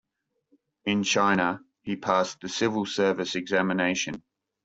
[0.83, 4.23] In China, he passed the civil-service examination.